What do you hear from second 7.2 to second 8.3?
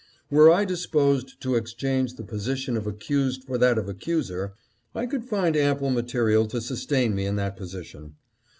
in that position.